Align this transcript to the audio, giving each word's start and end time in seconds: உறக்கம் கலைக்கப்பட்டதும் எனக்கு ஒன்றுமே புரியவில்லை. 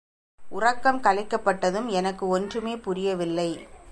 உறக்கம் 0.49 1.01
கலைக்கப்பட்டதும் 1.01 1.87
எனக்கு 1.89 2.27
ஒன்றுமே 2.27 2.77
புரியவில்லை. 2.77 3.49